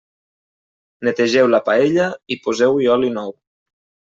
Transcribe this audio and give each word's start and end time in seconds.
Netegeu 1.09 1.51
la 1.51 1.61
paella 1.67 2.09
i 2.37 2.41
poseu-hi 2.47 2.91
oli 2.95 3.13
nou. 3.21 3.35